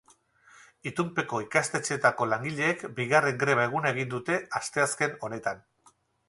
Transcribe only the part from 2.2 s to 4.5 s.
langileek bigarren greba eguna egin dute